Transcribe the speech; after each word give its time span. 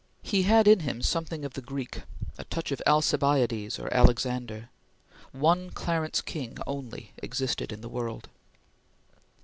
He 0.23 0.41
had 0.41 0.67
in 0.67 0.79
him 0.79 1.03
something 1.03 1.45
of 1.45 1.53
the 1.53 1.61
Greek 1.61 2.01
a 2.39 2.43
touch 2.45 2.71
of 2.71 2.81
Alcibiades 2.87 3.77
or 3.77 3.93
Alexander. 3.93 4.71
One 5.31 5.69
Clarence 5.69 6.21
King 6.21 6.57
only 6.65 7.13
existed 7.19 7.71
in 7.71 7.81
the 7.81 7.87
world. 7.87 8.27